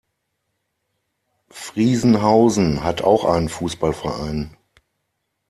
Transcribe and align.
Friesenhausen 1.51 2.83
hat 2.83 3.03
auch 3.03 3.23
einen 3.23 3.49
Fußballverein. 3.49 4.57